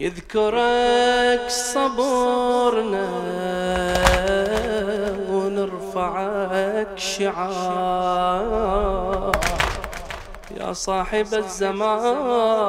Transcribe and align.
يذكرك 0.00 1.48
صبرنا 1.48 3.08
ونرفعك 5.30 6.88
شعار. 6.96 8.80
صاحب 10.72 11.34
الزمان. 11.34 12.60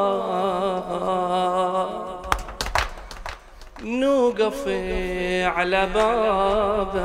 نوقف 3.84 4.68
على 5.58 5.86
بابك 5.94 7.02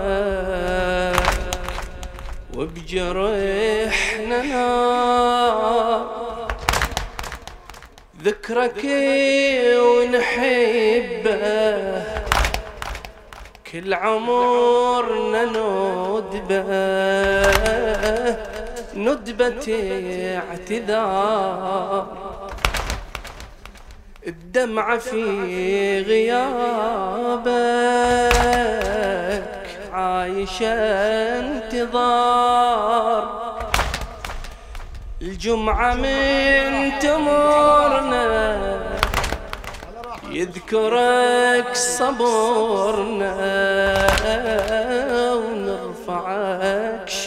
وبجرحنا 2.57 4.43
نار 4.43 6.07
ذكرك 8.23 8.85
ونحبه. 9.87 11.37
كل 13.73 13.95
عمرنا 13.95 15.45
ندبه 15.45 16.67
ندبة 18.97 19.67
اعتذار 20.49 22.07
الدمعة 24.27 24.99
في 24.99 26.01
غيابك 26.03 27.47
عايشة 29.93 30.75
انتظار 31.39 32.67
الجمعة 35.23 35.95
من 35.95 36.99
تمرنا 36.99 38.57
يذكرك 40.31 41.75
صبرنا 41.75 43.37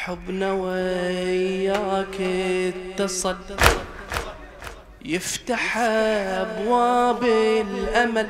حبنا 0.00 0.52
وياك 0.52 2.20
اتصل 2.20 3.36
يفتح 5.04 5.78
أبواب 5.78 7.24
الأمل 7.24 8.28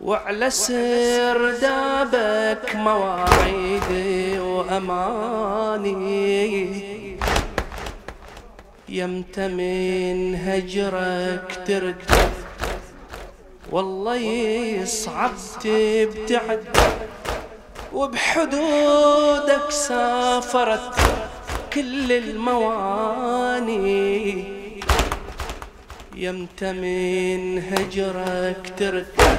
وعلى 0.00 0.50
سردابك 0.50 1.96
مواعيدي 2.74 4.38
وأماني. 4.38 6.04
يمت 8.88 9.40
من 9.40 10.34
هجرك 10.34 11.62
ترك 11.66 12.04
والله 13.70 14.16
يصعب 14.82 15.32
تبتعد. 15.62 16.64
وبحدودك 17.94 19.70
سافرت 19.70 20.94
كل 21.72 22.12
المواني. 22.12 23.74
يمت 26.16 26.64
من 26.64 27.58
هجرك 27.72 28.72
ترك. 28.78 29.38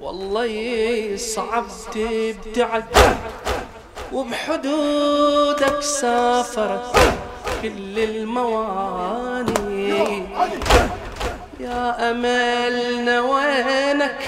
والله 0.00 0.44
يصعب 0.44 1.66
تبتعد 1.94 2.84
وبحدودك 4.12 5.80
سافرت 5.80 6.96
كل 7.62 7.98
المواني. 7.98 9.48
يا 11.60 12.10
أملنا 12.10 13.20
وينك؟ 13.20 14.18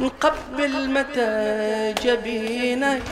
نقبل 0.00 0.90
متى 0.90 1.94
جبينك 2.02 3.02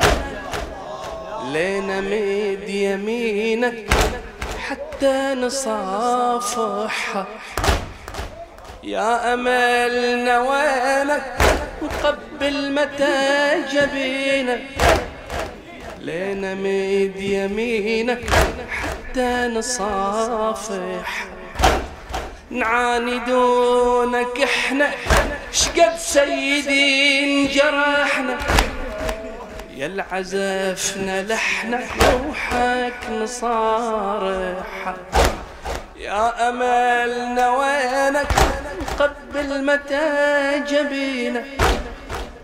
لينا 1.53 2.01
مد 2.01 2.69
يمينك 2.69 3.91
حتى 4.59 5.35
نصافح. 5.35 7.25
يا 8.85 9.35
أملنا 9.35 10.41
وينك 10.41 11.37
نقبل 11.83 12.73
متى 12.73 13.55
جبينك 13.73 14.63
لينا 16.01 16.55
مد 16.55 17.21
يمينك 17.21 18.25
حتى 18.71 19.49
نصافح. 19.55 21.27
نعاني 22.51 23.19
دونك 23.19 24.41
إحنا 24.43 24.91
شقد 25.59 25.97
سيدي 25.99 27.21
انجرحنا 27.25 28.39
يا 29.77 29.87
العزفنا 29.87 31.23
لحنا 31.23 31.81
روحك 32.01 33.11
نصارح 33.11 34.95
يا 35.97 36.49
أملنا 36.49 37.51
وينك 37.51 38.33
نقبل 39.01 39.65
متى 39.65 40.63
جبينك 40.69 41.45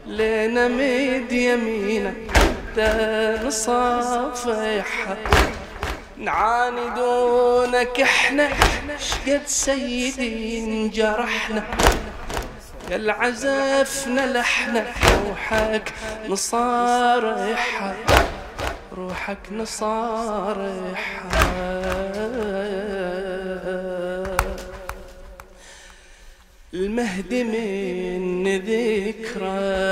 لينا 0.06 0.68
مد 0.68 1.32
يمينك 1.32 2.14
حتى 2.36 3.38
نصافح 3.44 4.86
نعاني 6.18 6.90
دونك 6.96 8.00
إحنا 8.00 8.48
شقد 8.98 9.42
سيدي 9.46 10.58
انجرحنا 10.58 11.62
يا 12.90 12.96
العزفنا 12.96 14.32
لحنا 14.38 14.84
روحك 15.26 15.92
نصارح 16.28 17.94
روحك 18.92 19.38
نصارح 19.52 21.22
المهدي 26.74 27.44
من 27.44 28.44
ذكرك 28.58 29.84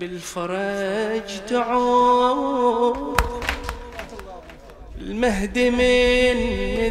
بالفرج 0.00 1.40
تعود 1.48 3.20
المهدي 5.00 5.70
من 5.70 6.36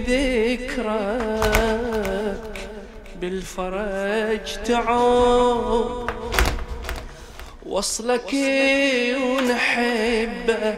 ذكرك 0.07 1.51
بالفرج 3.21 4.63
تعود 4.65 6.11
وصلك 7.65 8.33
ونحبه 9.23 10.77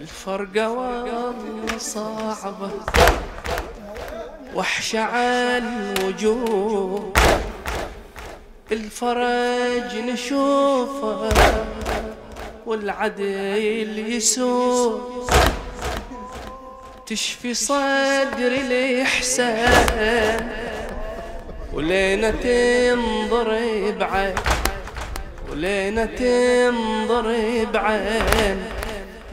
الفرقة 0.00 0.70
والله 0.70 1.34
صعبة 1.78 2.70
وحشة 4.54 5.00
على 5.00 5.58
الوجوه 5.58 7.12
الفرج 8.72 9.96
نشوفه. 9.96 11.32
والعدل 12.66 14.12
يسوق 14.12 15.30
تشفي 17.06 17.54
صدري 17.54 18.60
الإحسان. 18.60 20.63
ولينا 21.74 22.30
تنضرب 22.30 24.02
عين 24.02 24.34
ولينا 25.50 26.04
تنضرب 26.04 27.76
عين 27.76 28.62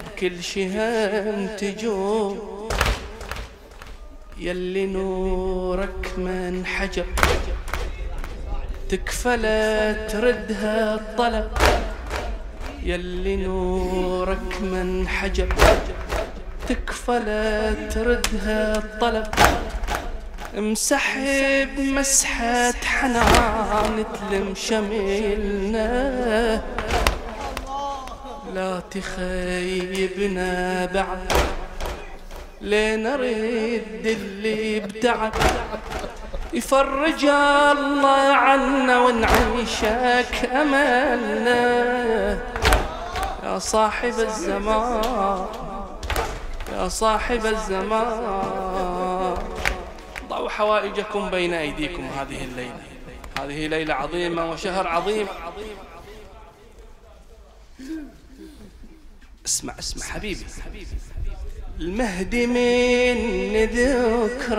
بكل 0.05 0.43
شي 0.43 0.67
هم 0.67 1.47
تجوب 1.57 2.71
يلي 4.39 4.85
نورك 4.85 6.13
من 6.17 6.65
حجر. 6.65 7.05
تكفى 8.89 9.37
تردها 10.11 10.95
الطلب 10.95 11.51
يلي 12.83 13.35
نورك 13.35 14.61
من 14.61 15.07
حجر. 15.07 15.47
تكفى 16.67 17.19
تردها 17.93 18.77
الطلب. 18.77 19.27
مسحب 20.55 21.79
مسحة 21.79 22.71
حنان 22.85 24.05
تلم 24.13 24.53
شميلنا. 24.55 25.91
لا 28.53 28.81
تخيبنا 28.91 30.85
بعد 30.85 31.33
لنرد 32.61 34.05
اللي 34.05 34.77
ابتعد. 34.77 35.31
يفرج 36.53 37.25
الله 37.25 38.35
عنا 38.35 38.99
ونعيشك 38.99 40.49
أملنا. 40.51 41.61
يا 43.43 43.59
صاحب 43.59 44.19
الزمان 44.19 45.45
يا 46.73 46.87
صاحب 46.87 47.45
الزمان. 47.45 48.70
ضعوا 50.41 50.49
حوائجكم 50.49 51.29
بين 51.29 51.53
أيديكم. 51.53 52.03
هذه 52.03 52.43
الليلة 52.43 52.79
هذه 53.39 53.67
ليلة 53.67 53.93
عظيمة 53.93 54.51
وشهر 54.51 54.87
عظيم. 54.87 55.27
اسمع 59.45 59.79
اسمع 59.79 60.05
حبيبي. 60.05 60.45
المهدي 61.79 62.47
من 62.47 63.65
ذكرك 63.65 64.51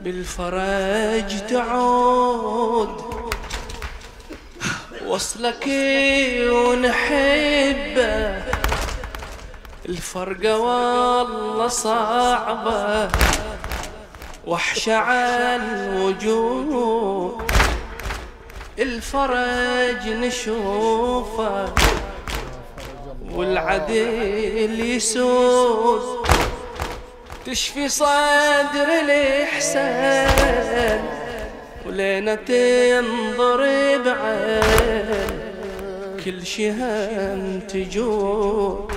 بالفرج 0.00 1.46
تعود. 1.46 3.12
وصلك 5.06 5.66
ونحبه 6.52 8.42
الفرقة 9.88 10.58
والله 10.58 11.68
صعبة. 11.68 13.08
وحشة 14.46 14.94
عن 14.94 15.96
وجود 16.02 17.42
الفرج 18.78 20.08
نشوفه. 20.08 21.72
والعدل 23.32 24.80
يسود 24.80 26.26
تشفي 27.46 27.88
صدر 27.88 28.88
الإحسان. 29.04 30.42
ولينا 31.86 32.34
تنضرب 32.34 34.08
عين 34.08 35.42
كل 36.24 36.46
شي 36.46 36.70
هم 36.70 37.60
تجود 37.68 38.92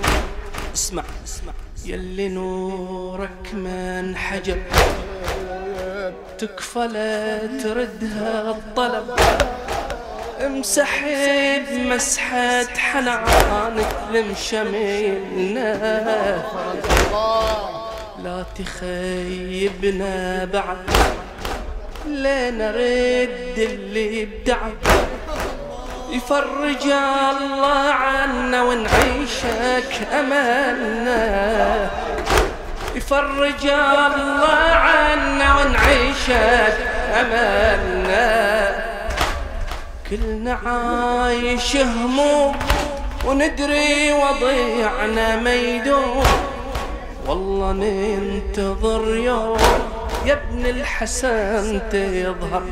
اسمع 0.75 1.03
اسمع 1.25 1.53
يلي 1.85 2.27
نورك 2.29 3.53
من 3.53 4.15
حجر. 4.17 4.57
تكفى 6.37 6.79
لا 6.79 7.39
تردها 7.63 8.51
الطلب. 8.51 9.19
مسحب 10.41 11.63
مسحة 11.71 12.65
حنانك 12.65 13.95
لمشميلنا 14.13 15.73
لا 18.23 18.45
تخيبنا 18.57 20.45
بعد. 20.45 20.77
لين 22.05 22.57
نرد 22.57 23.57
اللي 23.57 24.23
ابتعد 24.23 24.77
يفرج 26.15 26.85
الله 27.31 27.91
عنا 27.91 28.63
ونعيشك 28.63 30.07
أملنا 30.13 31.89
يفرج 32.95 33.65
الله 33.65 34.71
عنا 34.87 35.47
ونعيشك 35.59 36.77
أملنا 37.19 38.85
كلنا 40.09 40.59
عايش 40.65 41.77
هموم 41.77 42.55
وندري 43.25 44.13
وضيعنا 44.13 45.35
ميدوم 45.35 46.23
والله 47.27 47.71
ننتظر 47.71 49.15
يوم 49.15 49.57
يا 50.25 50.33
ابن 50.33 50.65
الحسن 50.65 51.81
تظهر. 51.91 52.63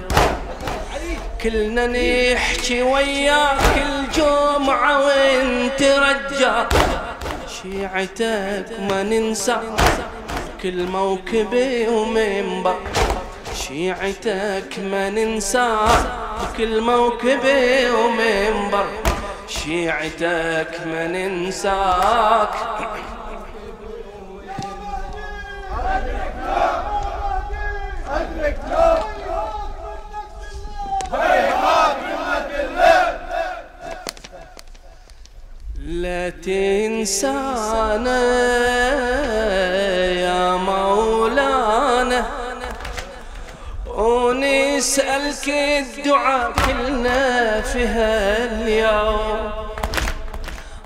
كلنا 1.44 1.88
نحكي 1.88 2.82
وياك 2.82 3.78
الجمعة 3.78 5.06
وانت 5.06 5.82
رجع. 5.84 6.66
شيعتك 7.48 8.66
ما 8.90 9.04
ننسى 9.04 9.58
كل 10.64 10.84
موكبي 10.84 11.88
ومنبر 11.88 12.76
شيعتك 13.68 14.80
ما 14.80 15.10
ننسى 15.10 15.78
كل 16.58 16.82
موكبي 16.82 17.90
ومنبر 17.90 18.86
شيعتك 19.48 20.72
ما 20.86 21.08
ننساك. 21.08 22.54
لا 35.88 36.30
تنسانا 36.30 38.24
يا 40.14 40.56
مولانا. 40.56 42.26
ونسألك 43.88 45.50
الدعاء 45.50 46.52
كلنا 46.52 47.62
في 47.62 47.88
هاليوم. 47.88 49.52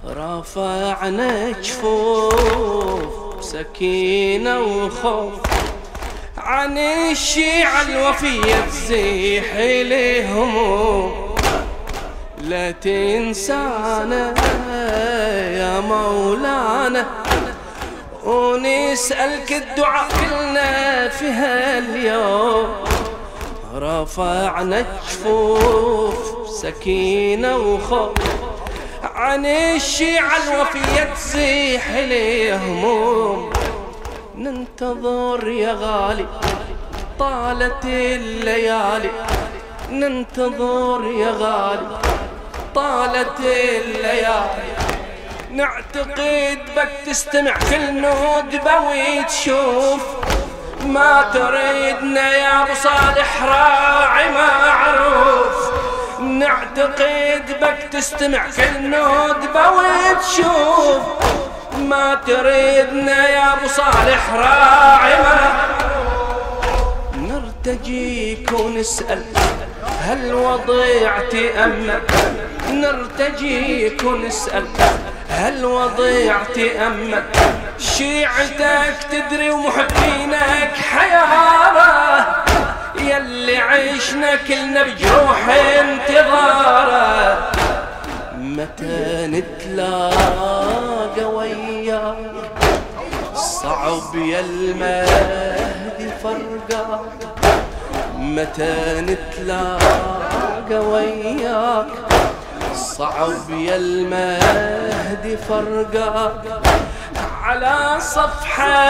رفعنا 0.08 1.52
جفوف 1.52 3.46
سكينة 3.46 4.60
وخوف. 4.60 5.34
عن 6.38 6.78
الشيعة 6.78 7.82
الوفية 7.82 8.66
تزيح 8.66 9.56
لهم. 9.58 11.27
لا 12.48 12.72
تنسانا 12.72 14.34
يا 15.60 15.80
مولانا. 15.80 17.06
ونسألك 18.26 19.52
الدعاء 19.54 20.08
كلنا 20.10 21.08
في 21.08 21.26
هاليوم 21.26 22.68
رفعنا 23.76 24.82
جفوف 24.82 26.50
سكينة 26.50 27.58
وخوف. 27.58 28.12
عن 29.04 29.46
الشيعة 29.46 30.38
الوفية 30.44 31.14
تزيح 31.14 31.92
لهموم 31.92 33.50
ننتظر 34.38 35.48
يا 35.48 35.74
غالي 35.74 36.26
طالت 37.20 37.86
الليالي. 37.86 39.12
ننتظر 39.92 41.04
يا 41.06 41.32
غالي 41.32 42.17
طالت 42.78 43.40
الليالي. 43.40 44.72
نعتقد 45.52 46.60
بك 46.76 46.90
تستمع 47.06 47.54
كل 47.70 48.02
ندبة 48.02 48.76
وتشوف 48.82 50.04
ما 50.86 51.30
تريدنا 51.34 52.32
يا 52.38 52.64
أبو 52.64 52.74
صالح 52.74 53.44
راعي 53.44 54.30
معروف. 54.32 55.72
نعتقد 56.22 57.46
بك 57.62 57.90
تستمع 57.92 58.46
كل 58.58 58.88
ندبة 58.88 59.70
وتشوف 59.70 61.02
ما 61.78 62.22
تريدنا 62.28 63.30
يا 63.30 63.54
أبو 63.54 63.68
صالح 63.68 64.34
راعي 64.34 65.16
نرتجيك 67.16 68.52
ونسأل 68.52 69.24
هل 70.08 70.34
وضيعتي 70.34 71.64
أمك 71.64 72.12
نرتجيك 72.72 74.04
ونسأل 74.04 74.66
هل 75.30 75.66
وضيعتي 75.66 76.80
أمك 76.80 77.24
شيعتك 77.80 78.96
تدري 79.12 79.50
ومحبينك 79.50 80.74
حيارة. 80.92 82.26
يلي 83.00 83.58
عشنا 83.58 84.36
كلنا 84.36 84.84
بجروح 84.84 85.50
انتظارة. 85.80 87.52
متى 88.38 89.28
نتلاقى 89.28 91.26
وياك؟ 91.34 92.18
صعب 93.36 94.16
يا 94.16 94.40
المهدي 94.40 96.10
فرقا 96.24 97.06
متى 98.36 99.02
نتلاقى 99.02 100.80
وياك؟ 100.92 101.88
صعب 102.76 103.50
يا 103.50 103.76
المهدي 103.76 105.38
فرقا 105.38 106.42
على 107.44 107.96
صفحة 108.00 108.90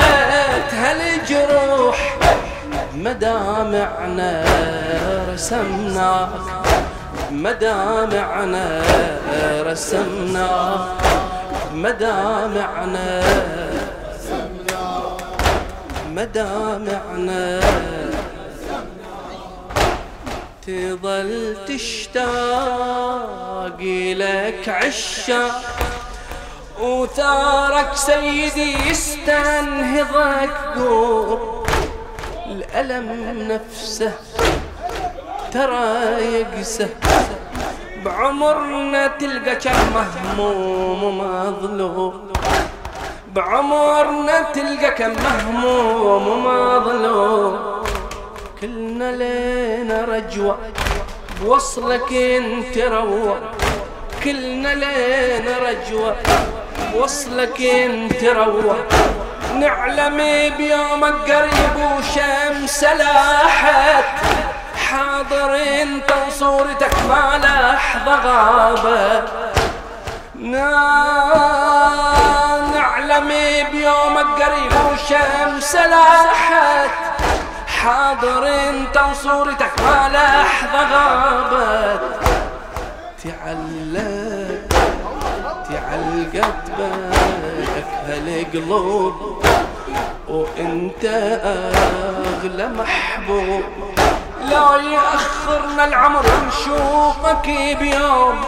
هالجروح 0.74 2.18
مدامعنا 2.96 4.44
رسمناك. 5.34 6.30
مدامعنا 7.32 8.82
رسمناك. 9.64 10.80
مدامعنا 11.74 13.24
مدامعنا 16.12 17.60
تظل 20.68 21.58
تشتاق 21.68 22.28
لك 24.22 24.70
عشاق 24.70 25.62
وثارك 26.82 27.96
سيدي 27.96 28.90
يستنهضك 28.90 30.56
قوم 30.76 31.64
الألم 32.46 33.08
نفسه 33.52 34.12
ترى 35.52 35.88
يقسه. 36.36 36.90
بعمرنا 38.06 39.08
تلقى 39.08 39.56
كم 39.56 39.94
مهموم 39.96 41.04
ومظلوم. 41.04 42.32
بعمرنا 43.34 44.42
تلقى 44.42 44.92
كم 44.92 45.12
مهموم 45.12 46.28
ومظلوم. 46.28 47.67
كلنا 48.62 49.12
لينا 49.12 50.06
رجوة 50.06 50.58
بوصلك 51.42 52.14
انت 52.14 52.78
روى 52.78 53.40
كلنا 54.24 54.76
لينا 54.76 55.58
رجوة 55.58 56.16
بوصلك 56.94 57.62
انت 57.62 58.24
روى 58.24 58.76
نعلم 59.54 60.18
بيومك 60.58 61.32
قريب 61.32 61.76
وشمس 61.98 62.84
لاحت. 62.84 64.06
حاضر 64.90 65.56
انت 65.56 66.14
وصورتك 66.28 66.96
ما 67.10 67.40
لحظة 67.44 68.16
غابت. 68.16 69.30
نعلم 72.76 73.30
بيومك 73.72 74.42
قريب 74.42 74.74
وشمس 74.92 75.76
لاحت. 75.76 77.07
حاضر 78.08 78.48
انت 78.48 78.98
وصورتك 79.12 79.72
ما 79.80 80.10
لحظة 80.14 80.82
غابت. 80.92 82.02
تعلق 83.24 84.68
تعلقت 85.70 86.72
بك 86.78 87.88
هالقلوب 88.08 89.44
وانت 90.28 91.06
اغلى 91.44 92.68
محبوب. 92.68 93.64
لا 94.50 94.78
يأخرنا 94.78 95.86
العمر 95.86 96.26
ونشوفك 96.26 97.76
بيوم 97.80 98.42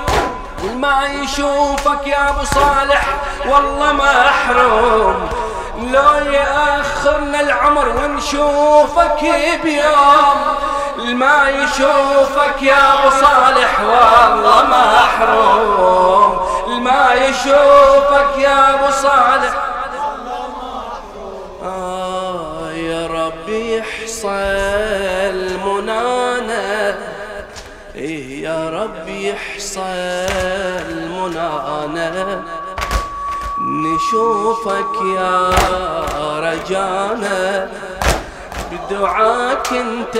ما 0.76 1.06
يشوفك 1.06 2.08
يا 2.08 2.30
أبو 2.30 2.44
صالح 2.44 3.08
والله 3.46 3.92
محروم 3.94 5.30
لو 5.84 6.32
يأخرنا 6.32 7.42
العمر 7.42 7.90
ونشوفك 7.90 9.22
بيوم. 9.64 10.40
ما 11.00 11.50
يشوفك 11.50 12.62
يا 12.62 12.94
أبو 12.94 13.10
صالح 13.10 13.82
والله 13.82 14.64
محروم 14.64 16.40
ما 16.84 17.14
يشوفك 17.14 18.38
يا 18.38 18.70
أبو 18.74 18.92
صالح. 18.92 19.54
آه 21.64 22.72
يا 22.72 23.08
ربي 23.08 23.78
يحصل 23.78 24.30
منانا. 25.66 26.96
إيه 27.96 28.44
يا 28.44 28.70
ربي 28.70 29.30
يحصل 29.30 29.82
منانا. 31.10 32.44
نشوفك 33.84 34.94
يا 35.16 35.50
رجانا. 36.40 37.70
بدعاك 38.72 39.68
انت 39.74 40.16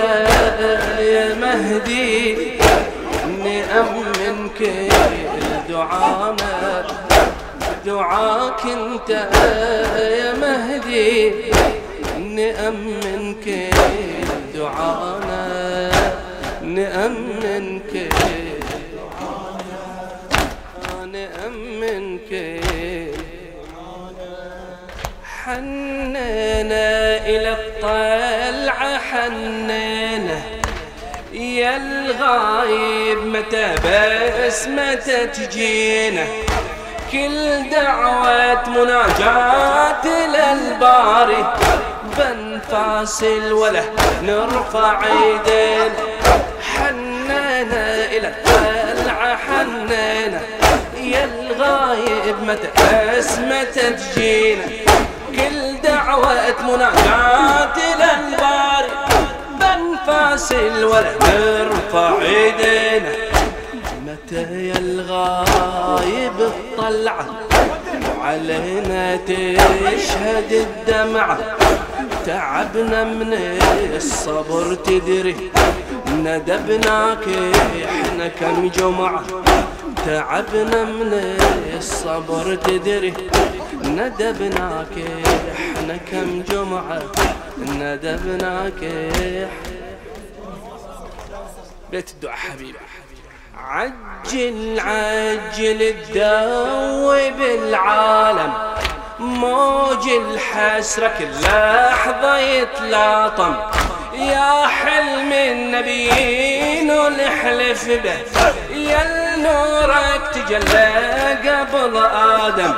يا 0.98 1.34
مهدي. 1.34 2.36
نأمن 3.44 4.48
كل 4.58 4.88
دعانا. 5.68 6.86
بدعاك 7.84 8.62
انت 8.64 9.10
يا 10.18 10.32
مهدي. 10.42 11.32
نأمن 12.18 13.34
كل 13.44 14.58
دعانا. 14.58 15.90
نأمن 16.62 17.80
كل 17.92 18.39
حنينا 25.50 27.16
إلى 27.26 27.52
الطلعة 27.52 28.98
حنينا 28.98 30.40
يا 31.32 31.76
الغايب 31.76 33.18
متى 33.26 33.74
بس 33.84 34.66
متى 34.68 35.26
تجينا؟ 35.26 36.26
كل 37.12 37.70
دعوة 37.70 38.68
مناجاة 38.68 40.06
للباري. 40.06 41.54
بنفاصل 42.18 43.52
ولا 43.52 43.82
نرفع 44.22 45.00
ايدينا 45.06 45.94
حنينا 46.74 48.04
إلى 48.04 48.28
الطلعة 48.28 49.36
حنينا 49.36 50.40
يا 51.00 51.24
الغايب 51.24 52.36
متى 52.46 52.68
بس 52.76 53.38
متى 53.38 53.90
تجينا؟ 53.90 54.89
كل 55.36 55.88
دعوة 55.88 56.54
مناجاة 56.62 57.76
للباري 58.00 58.92
بنفاصل 59.60 60.84
ولا 60.84 61.12
نرفع 61.22 62.22
ايدينا 62.22 63.12
متى 64.06 64.68
يا 64.68 64.78
الغايب 64.78 66.40
الطلعة؟ 66.40 67.26
وعلينا 68.18 69.16
تشهد 69.16 70.52
الدمعة. 70.52 71.38
تعبنا 72.26 73.04
من 73.04 73.34
الصبر 73.96 74.74
تدري. 74.74 75.36
ندبناك 76.08 77.24
إحنا 77.84 78.28
كم 78.28 78.68
جمعة. 78.68 79.22
تعبنا 80.06 80.84
من 80.84 81.12
الصبر 81.76 82.54
تدري 82.54 83.14
ندبناك 83.84 84.94
إحنا 85.54 85.96
كم 85.96 86.42
جمعة 86.42 87.02
ندبناك. 87.58 88.80
بيت 91.90 92.10
الدعاء 92.10 92.36
حبيبي. 92.36 92.78
عجل 93.56 94.80
عجل 94.80 95.82
الدو 95.82 97.12
بالعالم. 97.38 98.52
موج 99.18 100.08
الحسرة 100.08 101.08
كل 101.18 101.30
لحظة 101.42 102.38
يتلاطم. 102.38 103.54
يا 104.14 104.66
حلم 104.66 105.32
النبيين 105.32 106.90
ونحلف 106.90 107.88
به. 107.88 108.18
يا 108.76 109.19
نورك 109.42 110.22
تجلى 110.34 110.88
قبل 111.44 111.96
آدم. 112.46 112.74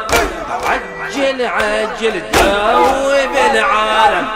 عجل 1.02 1.46
عجل 1.46 2.14
الدو 2.22 3.10
بالعالم. 3.34 4.26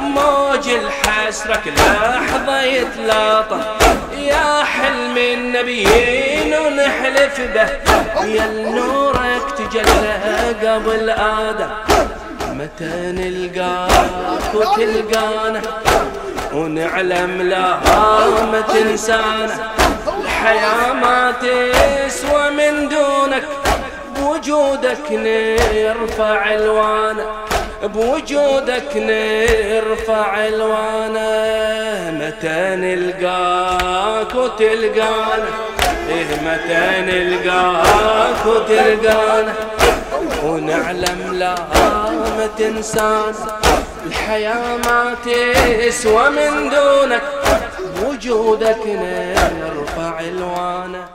موج 0.00 0.68
الحسرة 0.68 1.60
كل 1.64 1.70
لحظة 1.76 2.62
يتلاطم. 2.62 3.60
يا 4.18 4.64
حلم 4.64 5.16
النبيين 5.16 6.54
ونحلف 6.54 7.40
به. 7.54 7.68
يا 8.24 8.46
نورك 8.46 9.46
تجلى 9.58 10.14
قبل 10.62 11.10
آدم. 11.10 11.70
متى 12.58 12.94
نلقاك 13.18 14.54
وتلقانا؟ 14.54 15.60
ونعلم 16.52 17.42
لا 17.42 17.66
ما 18.52 18.60
تنسانا 18.68 19.56
الحياة 20.44 20.92
ما 20.92 21.32
تسوى 21.40 22.50
من 22.50 22.88
دونك 22.88 23.44
بوجودك 24.16 25.10
نرفع 25.12 26.54
لوانا 26.54 27.26
بوجودك 27.82 28.96
نرفع 28.96 30.46
لوانا 30.46 31.30
متى 32.10 32.76
نلقاك 32.76 34.34
وتلقانا 34.34 35.48
إيه 36.08 36.26
متى 36.44 37.12
نلقاك 37.12 38.46
وتلقانا 38.46 39.52
ونعلم 40.44 41.30
لا 41.32 41.54
ما 42.38 42.48
تنسانا 42.58 43.32
الحياة 44.06 44.76
ما 44.76 45.14
تسوى 45.24 46.30
من 46.30 46.70
دونك 46.70 47.22
وجودك 48.02 48.86
نرفع 48.86 50.03
الوانا 50.28 51.08